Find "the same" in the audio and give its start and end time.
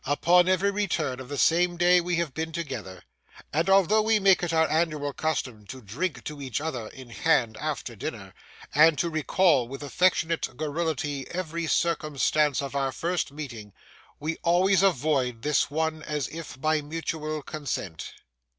1.29-1.77